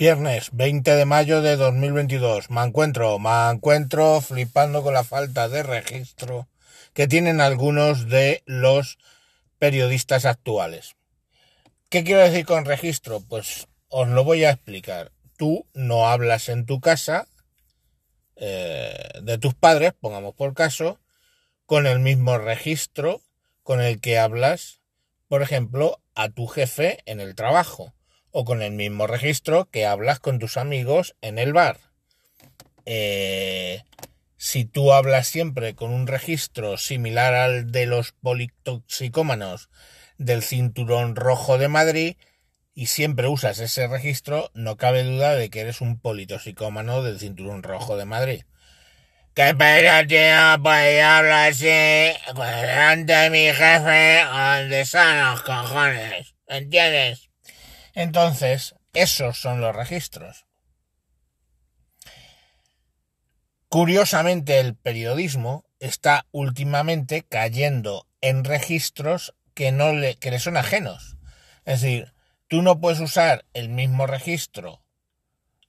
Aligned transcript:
Viernes 0.00 0.50
20 0.52 0.94
de 0.94 1.04
mayo 1.06 1.42
de 1.42 1.56
2022. 1.56 2.50
Me 2.50 2.62
encuentro, 2.62 3.18
me 3.18 3.50
encuentro 3.50 4.20
flipando 4.20 4.84
con 4.84 4.94
la 4.94 5.02
falta 5.02 5.48
de 5.48 5.64
registro 5.64 6.46
que 6.94 7.08
tienen 7.08 7.40
algunos 7.40 8.08
de 8.08 8.44
los 8.46 8.98
periodistas 9.58 10.24
actuales. 10.24 10.94
¿Qué 11.88 12.04
quiero 12.04 12.20
decir 12.20 12.46
con 12.46 12.64
registro? 12.64 13.18
Pues 13.28 13.66
os 13.88 14.06
lo 14.06 14.22
voy 14.22 14.44
a 14.44 14.50
explicar. 14.50 15.10
Tú 15.36 15.66
no 15.74 16.08
hablas 16.08 16.48
en 16.48 16.64
tu 16.64 16.80
casa 16.80 17.26
eh, 18.36 18.94
de 19.20 19.36
tus 19.36 19.54
padres, 19.54 19.94
pongamos 19.98 20.36
por 20.36 20.54
caso, 20.54 21.00
con 21.66 21.88
el 21.88 21.98
mismo 21.98 22.38
registro 22.38 23.20
con 23.64 23.80
el 23.80 24.00
que 24.00 24.16
hablas, 24.16 24.78
por 25.26 25.42
ejemplo, 25.42 26.00
a 26.14 26.28
tu 26.28 26.46
jefe 26.46 27.00
en 27.04 27.18
el 27.18 27.34
trabajo 27.34 27.94
o 28.30 28.44
con 28.44 28.62
el 28.62 28.72
mismo 28.72 29.06
registro 29.06 29.68
que 29.70 29.86
hablas 29.86 30.20
con 30.20 30.38
tus 30.38 30.56
amigos 30.56 31.16
en 31.20 31.38
el 31.38 31.52
bar. 31.52 31.78
Eh, 32.84 33.82
si 34.36 34.64
tú 34.64 34.92
hablas 34.92 35.26
siempre 35.26 35.74
con 35.74 35.90
un 35.90 36.06
registro 36.06 36.76
similar 36.76 37.34
al 37.34 37.72
de 37.72 37.86
los 37.86 38.12
politoxicómanos 38.12 39.68
del 40.16 40.42
cinturón 40.42 41.16
rojo 41.16 41.58
de 41.58 41.68
Madrid 41.68 42.16
y 42.74 42.86
siempre 42.86 43.26
usas 43.26 43.58
ese 43.58 43.88
registro, 43.88 44.50
no 44.54 44.76
cabe 44.76 45.02
duda 45.02 45.34
de 45.34 45.50
que 45.50 45.60
eres 45.60 45.80
un 45.80 45.98
politoxicómano 45.98 47.02
del 47.02 47.18
cinturón 47.18 47.62
rojo 47.62 47.96
de 47.96 48.04
Madrid. 48.04 48.42
¿Qué 49.34 49.54
pasa, 49.54 50.06
tío? 50.06 50.62
Pues 50.62 51.02
hablar 51.02 51.50
así 51.50 51.66
delante 51.66 53.12
de 53.12 53.30
mi 53.30 53.46
jefe 53.52 54.24
donde 54.24 54.80
están 54.80 55.30
los 55.30 55.42
cojones. 55.42 56.34
¿Entiendes? 56.48 57.27
Entonces, 57.98 58.76
esos 58.92 59.40
son 59.40 59.60
los 59.60 59.74
registros. 59.74 60.46
Curiosamente, 63.68 64.60
el 64.60 64.76
periodismo 64.76 65.64
está 65.80 66.24
últimamente 66.30 67.24
cayendo 67.28 68.06
en 68.20 68.44
registros 68.44 69.34
que 69.52 69.72
no 69.72 69.94
le, 69.94 70.14
que 70.14 70.30
le 70.30 70.38
son 70.38 70.56
ajenos. 70.56 71.16
Es 71.64 71.80
decir, 71.80 72.14
tú 72.46 72.62
no 72.62 72.80
puedes 72.80 73.00
usar 73.00 73.44
el 73.52 73.68
mismo 73.68 74.06
registro 74.06 74.84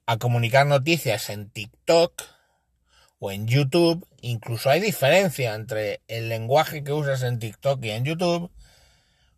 a 0.05 0.17
comunicar 0.17 0.67
noticias 0.67 1.31
en 1.31 1.49
TikTok 1.49 2.21
o 3.17 3.31
en 3.31 3.47
YouTube. 3.47 4.07
Incluso 4.21 4.69
hay 4.69 4.81
diferencia 4.81 5.55
entre 5.55 6.03
el 6.07 6.29
lenguaje 6.29 6.83
que 6.83 6.93
usas 6.93 7.23
en 7.23 7.39
TikTok 7.39 7.83
y 7.83 7.89
en 7.89 8.05
YouTube 8.05 8.51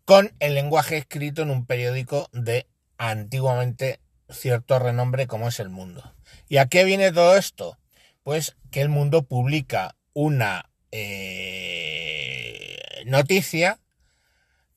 con 0.04 0.34
el 0.40 0.52
lenguaje 0.52 0.98
escrito 0.98 1.40
en 1.40 1.50
un 1.50 1.64
periódico 1.64 2.28
de 2.32 2.66
antiguamente 3.10 3.98
cierto 4.28 4.78
renombre 4.78 5.26
como 5.26 5.48
es 5.48 5.58
el 5.58 5.68
mundo. 5.68 6.14
¿Y 6.48 6.58
a 6.58 6.66
qué 6.66 6.84
viene 6.84 7.10
todo 7.10 7.36
esto? 7.36 7.76
Pues 8.22 8.56
que 8.70 8.80
el 8.80 8.88
mundo 8.88 9.24
publica 9.24 9.96
una 10.12 10.70
eh, 10.92 12.78
noticia 13.06 13.80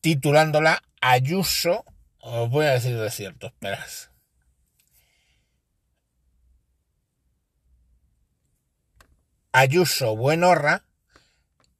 titulándola 0.01 0.81
Ayuso, 1.01 1.85
os 2.19 2.49
voy 2.49 2.65
a 2.65 2.71
decir 2.71 2.97
de 2.97 3.11
cierto, 3.11 3.45
esperad. 3.47 3.85
Ayuso 9.51 10.15
Buenorra 10.15 10.83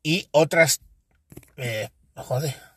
y 0.04 0.28
otras... 0.32 0.82
Eh, 1.58 1.90
joder 2.16 2.75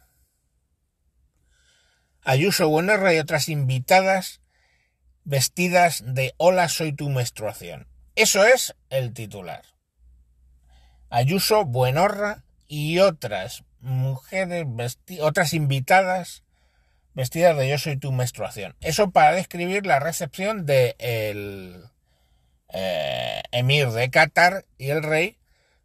Ayuso 2.28 2.68
Buenorra 2.68 3.14
y 3.14 3.18
otras 3.20 3.48
invitadas 3.48 4.42
vestidas 5.24 6.02
de 6.04 6.34
Hola, 6.36 6.68
soy 6.68 6.92
tu 6.92 7.08
menstruación. 7.08 7.88
Eso 8.16 8.44
es 8.44 8.76
el 8.90 9.14
titular. 9.14 9.62
Ayuso 11.08 11.64
Buenorra 11.64 12.44
y 12.66 12.98
otras 12.98 13.64
mujeres, 13.80 14.66
otras 15.22 15.54
invitadas 15.54 16.42
vestidas 17.14 17.56
de 17.56 17.66
Yo 17.66 17.78
soy 17.78 17.96
tu 17.96 18.12
menstruación. 18.12 18.76
Eso 18.82 19.10
para 19.10 19.32
describir 19.32 19.86
la 19.86 19.98
recepción 19.98 20.66
de 20.66 20.96
eh, 20.98 21.82
emir 23.52 23.88
de 23.88 24.10
Qatar 24.10 24.66
y 24.76 24.90
el 24.90 25.02
rey 25.02 25.38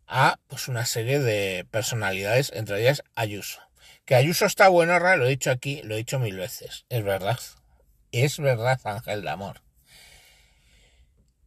a 0.08 0.40
pues 0.48 0.68
una 0.68 0.86
serie 0.86 1.22
de 1.22 1.66
personalidades, 1.72 2.52
entre 2.54 2.82
ellas 2.82 3.02
Ayuso. 3.16 3.62
Que 4.06 4.16
Ayuso 4.16 4.46
está 4.46 4.68
bueno, 4.68 5.00
lo 5.00 5.26
he 5.26 5.30
dicho 5.30 5.52
aquí, 5.52 5.82
lo 5.84 5.96
he 5.96 5.98
dicho 5.98 6.20
mil 6.20 6.38
veces. 6.38 6.86
Es 6.90 7.04
verdad. 7.04 7.40
Es 8.12 8.40
verdad, 8.40 8.80
Ángel 8.84 9.22
de 9.24 9.30
Amor. 9.30 9.62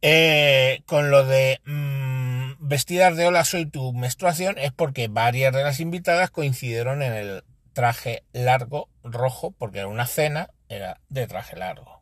Eh, 0.01 0.83
con 0.85 1.09
lo 1.09 1.25
de 1.25 1.59
mmm, 1.65 2.53
vestidas 2.59 3.17
de 3.17 3.25
hola 3.25 3.43
soy 3.43 3.65
tu 3.65 3.93
menstruación 3.93 4.57
es 4.59 4.71
porque 4.71 5.07
varias 5.07 5.53
de 5.53 5.63
las 5.63 5.79
invitadas 5.79 6.29
coincidieron 6.29 7.01
en 7.01 7.13
el 7.13 7.43
traje 7.73 8.23
largo 8.31 8.89
rojo, 9.03 9.51
porque 9.51 9.79
era 9.79 9.87
una 9.87 10.05
cena, 10.05 10.49
era 10.69 10.99
de 11.09 11.27
traje 11.27 11.55
largo. 11.55 12.01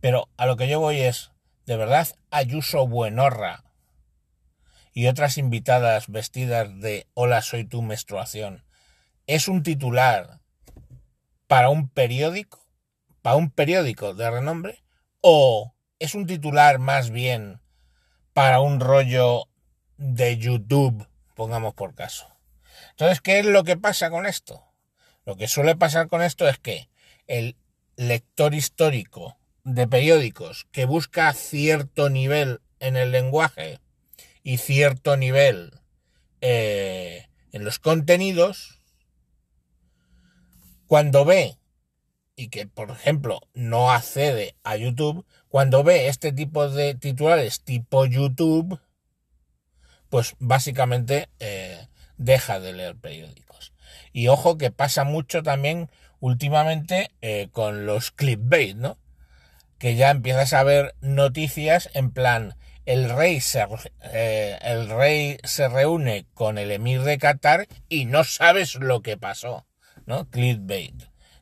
Pero 0.00 0.28
a 0.36 0.46
lo 0.46 0.56
que 0.56 0.68
yo 0.68 0.80
voy 0.80 1.00
es, 1.00 1.32
de 1.66 1.76
verdad, 1.76 2.08
Ayuso 2.30 2.86
Buenorra 2.86 3.63
y 4.94 5.08
otras 5.08 5.36
invitadas 5.38 6.08
vestidas 6.08 6.80
de 6.80 7.08
Hola, 7.14 7.42
soy 7.42 7.64
tu 7.64 7.82
menstruación, 7.82 8.64
es 9.26 9.48
un 9.48 9.64
titular 9.64 10.40
para 11.48 11.68
un 11.68 11.88
periódico, 11.88 12.64
para 13.20 13.36
un 13.36 13.50
periódico 13.50 14.14
de 14.14 14.30
renombre, 14.30 14.84
o 15.20 15.74
es 15.98 16.14
un 16.14 16.26
titular 16.26 16.78
más 16.78 17.10
bien 17.10 17.60
para 18.32 18.60
un 18.60 18.78
rollo 18.78 19.48
de 19.96 20.38
YouTube, 20.38 21.08
pongamos 21.34 21.74
por 21.74 21.94
caso. 21.94 22.28
Entonces, 22.90 23.20
¿qué 23.20 23.40
es 23.40 23.46
lo 23.46 23.64
que 23.64 23.76
pasa 23.76 24.10
con 24.10 24.26
esto? 24.26 24.62
Lo 25.26 25.36
que 25.36 25.48
suele 25.48 25.74
pasar 25.74 26.08
con 26.08 26.22
esto 26.22 26.48
es 26.48 26.58
que 26.58 26.88
el 27.26 27.56
lector 27.96 28.54
histórico 28.54 29.38
de 29.64 29.88
periódicos 29.88 30.66
que 30.70 30.84
busca 30.84 31.32
cierto 31.32 32.10
nivel 32.10 32.60
en 32.78 32.96
el 32.96 33.10
lenguaje 33.10 33.80
y 34.44 34.58
cierto 34.58 35.16
nivel 35.16 35.72
eh, 36.40 37.26
en 37.50 37.64
los 37.64 37.80
contenidos, 37.80 38.78
cuando 40.86 41.24
ve, 41.24 41.56
y 42.36 42.48
que 42.48 42.66
por 42.66 42.90
ejemplo 42.90 43.40
no 43.54 43.90
accede 43.90 44.54
a 44.62 44.76
YouTube, 44.76 45.26
cuando 45.48 45.82
ve 45.82 46.08
este 46.08 46.32
tipo 46.32 46.68
de 46.68 46.94
titulares 46.94 47.62
tipo 47.62 48.04
YouTube, 48.04 48.78
pues 50.10 50.36
básicamente 50.38 51.30
eh, 51.40 51.88
deja 52.18 52.60
de 52.60 52.74
leer 52.74 52.96
periódicos. 52.96 53.72
Y 54.12 54.28
ojo 54.28 54.58
que 54.58 54.70
pasa 54.70 55.04
mucho 55.04 55.42
también 55.42 55.90
últimamente 56.20 57.10
eh, 57.22 57.48
con 57.50 57.86
los 57.86 58.10
clickbait, 58.10 58.76
¿no? 58.76 58.98
Que 59.78 59.96
ya 59.96 60.10
empiezas 60.10 60.52
a 60.52 60.62
ver 60.62 60.94
noticias 61.00 61.90
en 61.94 62.10
plan, 62.10 62.56
el 62.86 63.08
rey 63.08 63.40
se, 63.40 63.66
eh, 64.02 64.58
el 64.62 64.88
rey 64.88 65.38
se 65.44 65.68
reúne 65.68 66.26
con 66.34 66.58
el 66.58 66.70
emir 66.70 67.02
de 67.02 67.18
Qatar 67.18 67.66
y 67.88 68.04
no 68.04 68.24
sabes 68.24 68.74
lo 68.74 69.02
que 69.02 69.16
pasó, 69.16 69.66
¿no? 70.06 70.28
Clickbait, 70.30 70.94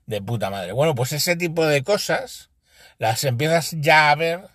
de 0.06 0.22
puta 0.22 0.50
madre. 0.50 0.72
Bueno, 0.72 0.94
pues 0.94 1.12
ese 1.12 1.36
tipo 1.36 1.66
de 1.66 1.82
cosas 1.82 2.50
las 2.98 3.25
empiezas 3.25 3.75
ya 3.78 4.10
a 4.10 4.14
ver 4.14 4.48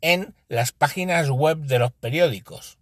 en 0.00 0.34
las 0.48 0.72
páginas 0.72 1.30
web 1.30 1.58
de 1.58 1.78
los 1.78 1.92
periódicos. 1.92 2.78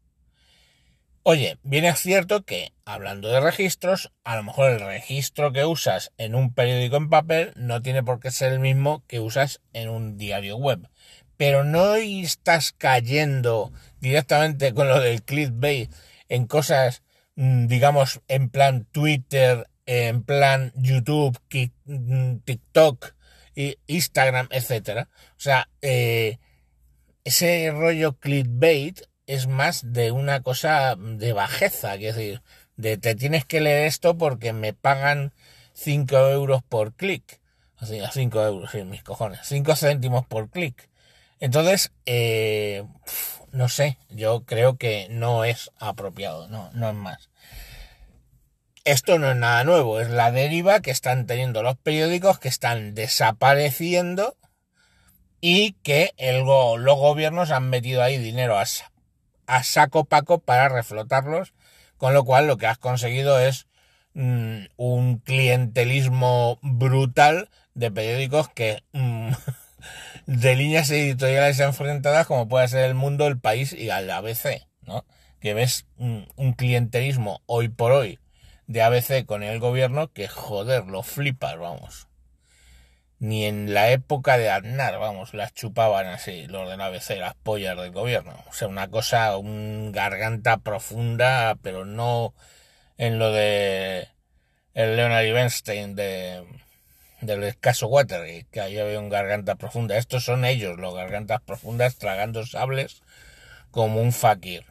Oye, 1.22 1.58
bien 1.64 1.84
es 1.84 1.98
cierto 1.98 2.44
que, 2.44 2.72
hablando 2.84 3.28
de 3.28 3.41
registros, 3.41 4.12
a 4.22 4.36
lo 4.36 4.44
mejor 4.44 4.70
el 4.70 4.80
registro 4.80 5.52
que 5.52 5.64
usas 5.64 6.12
en 6.19 6.36
un 6.36 6.54
periódico 6.54 6.96
en 6.96 7.10
papel 7.10 7.52
no 7.56 7.82
tiene 7.82 8.04
por 8.04 8.20
qué 8.20 8.30
ser 8.30 8.52
el 8.52 8.60
mismo 8.60 9.04
que 9.08 9.19
usas 9.19 9.60
en 9.72 9.88
un 9.88 10.16
diario 10.16 10.56
web 10.56 10.88
pero 11.37 11.65
no 11.65 11.94
estás 11.97 12.73
cayendo 12.73 13.73
directamente 14.00 14.73
con 14.75 14.88
lo 14.88 15.00
del 15.00 15.23
clickbait 15.23 15.93
en 16.29 16.47
cosas, 16.47 17.03
mm, 17.37 17.67
digamos, 17.67 18.21
en 18.29 18.49
plan 18.50 18.87
Twitter, 18.91 19.69
en 19.87 20.23
plan 20.23 20.73
YouTube, 20.77 21.38
mm, 21.85 22.38
TikTok, 22.44 23.15
Instagram, 23.87 24.49
etcétera. 24.50 25.09
O 25.31 25.41
sea, 25.41 25.69
eh, 25.81 26.38
ese 27.25 27.71
rollo 27.71 28.19
clickbait 28.19 29.00
es 29.27 29.47
más 29.47 29.93
de 29.93 30.12
una 30.12 30.43
cosa 30.43 30.97
de 30.97 31.33
bajeza, 31.33 31.94
es 31.94 32.15
decir, 32.15 32.43
de 32.77 32.99
te 32.99 33.15
tienes 33.15 33.44
que 33.44 33.61
leer 33.61 33.87
esto 33.87 34.17
porque 34.17 34.53
me 34.53 34.73
pagan 34.73 35.33
5 35.73 36.17
euros 36.31 36.62
por 36.62 36.94
clic. 36.94 37.41
Así, 37.77 38.00
a 38.00 38.11
5 38.11 38.43
euros, 38.43 38.75
mis 38.87 39.03
cojones. 39.03 39.41
5 39.44 39.77
céntimos 39.77 40.27
por 40.27 40.50
clic. 40.50 40.88
Entonces, 41.41 41.93
eh, 42.06 42.85
no 43.53 43.69
sé, 43.69 43.99
yo 44.11 44.44
creo 44.44 44.77
que 44.77 45.09
no 45.11 45.44
es 45.44 45.71
apropiado, 45.79 46.49
no, 46.49 46.71
no 46.73 46.88
es 46.88 46.94
más. 46.94 47.31
Esto 48.85 49.19
no 49.19 49.31
es 49.31 49.37
nada 49.37 49.65
nuevo, 49.65 50.00
es 50.00 50.09
la 50.09 50.31
deriva 50.31 50.81
que 50.81 50.91
están 50.91 51.27
teniendo 51.27 51.62
los 51.62 51.77
periódicos 51.77 52.38
que 52.38 52.49
están 52.49 52.94
desapareciendo 52.94 54.37
y 55.41 55.73
que 55.83 56.12
el, 56.17 56.44
los 56.44 56.97
gobiernos 56.97 57.50
han 57.50 57.69
metido 57.69 58.03
ahí 58.03 58.17
dinero 58.19 58.59
a, 58.59 58.65
a 59.47 59.62
saco 59.62 60.05
paco 60.05 60.38
para 60.38 60.69
reflotarlos, 60.69 61.53
con 61.97 62.15
lo 62.15 62.25
cual 62.25 62.47
lo 62.47 62.56
que 62.59 62.67
has 62.67 62.79
conseguido 62.79 63.38
es 63.41 63.67
mm, 64.15 64.67
un 64.77 65.19
clientelismo 65.19 66.59
brutal 66.62 67.50
de 67.75 67.91
periódicos 67.91 68.49
que 68.50 68.83
mm, 68.93 69.33
de 70.27 70.56
líneas 70.56 70.91
editoriales 70.91 71.61
enfrentadas 71.61 72.27
como 72.27 72.49
puede 72.49 72.69
ser 72.69 72.85
el 72.85 72.94
mundo, 72.94 73.27
el 73.27 73.38
país 73.38 73.73
y 73.73 73.91
al 73.91 74.11
ABC, 74.11 74.67
¿no? 74.83 75.05
Que 75.41 75.55
ves 75.55 75.87
un, 75.97 76.29
un 76.37 76.53
clientelismo 76.53 77.43
hoy 77.47 77.69
por 77.69 77.93
hoy 77.93 78.19
de 78.67 78.83
ABC 78.83 79.25
con 79.27 79.43
el 79.43 79.61
gobierno 79.61 80.12
que 80.12 80.29
joder, 80.29 80.87
lo 80.87 81.03
flipas, 81.03 81.59
vamos 81.59 82.09
ni 83.19 83.47
en 83.47 83.73
la 83.73 83.91
época 83.91 84.37
de 84.38 84.50
Aznar, 84.50 84.99
vamos, 84.99 85.33
las 85.35 85.55
chupaban 85.55 86.06
así, 86.06 86.47
los 86.47 86.69
de 86.69 86.77
la 86.77 86.87
ABC, 86.87 87.19
las 87.19 87.35
pollas 87.35 87.77
del 87.77 87.93
gobierno. 87.93 88.35
O 88.49 88.53
sea, 88.53 88.69
una 88.69 88.88
cosa, 88.88 89.37
un 89.38 89.93
garganta 89.93 90.59
profunda, 90.59 91.56
pero 91.62 91.85
no 91.85 92.35
en 92.99 93.19
lo 93.19 93.33
de 93.33 94.09
el 94.75 94.97
Leonard 94.97 95.33
Bernstein 95.33 95.94
de 95.94 96.44
del 97.20 97.44
escaso 97.44 97.88
Watergate, 97.88 98.46
que 98.50 98.60
ahí 98.60 98.78
había 98.78 99.00
un 99.00 99.08
garganta 99.08 99.56
profunda. 99.56 99.96
Estos 99.96 100.24
son 100.24 100.44
ellos, 100.44 100.78
los 100.78 100.94
gargantas 100.94 101.40
profundas, 101.42 101.96
tragando 101.96 102.44
sables 102.46 103.02
como 103.70 104.00
un 104.00 104.12
fakir. 104.12 104.64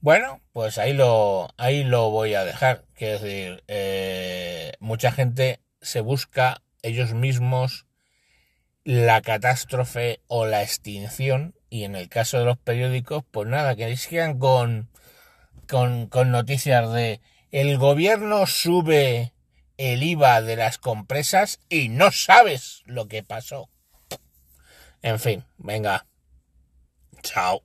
Bueno, 0.00 0.40
pues 0.52 0.78
ahí 0.78 0.92
lo, 0.92 1.52
ahí 1.56 1.82
lo 1.82 2.10
voy 2.10 2.34
a 2.34 2.44
dejar. 2.44 2.84
Quiero 2.94 3.18
decir, 3.18 3.64
eh, 3.66 4.72
mucha 4.78 5.10
gente 5.10 5.60
se 5.80 6.00
busca 6.00 6.62
ellos 6.82 7.14
mismos 7.14 7.86
la 8.84 9.20
catástrofe 9.20 10.20
o 10.28 10.46
la 10.46 10.62
extinción 10.62 11.54
y 11.68 11.84
en 11.84 11.94
el 11.94 12.08
caso 12.08 12.38
de 12.38 12.44
los 12.46 12.56
periódicos 12.56 13.22
pues 13.30 13.46
nada 13.46 13.76
que 13.76 13.94
sigan 13.96 14.38
con, 14.38 14.88
con, 15.68 16.06
con 16.06 16.30
noticias 16.30 16.90
de 16.92 17.20
el 17.50 17.76
gobierno 17.76 18.46
sube 18.46 19.34
el 19.78 20.02
IVA 20.02 20.42
de 20.42 20.56
las 20.56 20.76
compresas 20.76 21.60
y 21.68 21.88
no 21.88 22.12
sabes 22.12 22.82
lo 22.84 23.08
que 23.08 23.22
pasó. 23.22 23.70
En 25.00 25.18
fin, 25.18 25.44
venga. 25.56 26.06
Chao. 27.22 27.62